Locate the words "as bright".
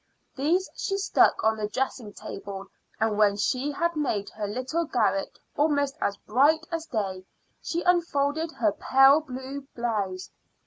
6.01-6.65